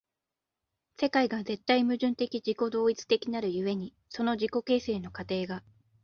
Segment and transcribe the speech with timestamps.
[0.99, 5.61] 世界が絶対矛盾的自己同一的なる故に、その自己形成の過程が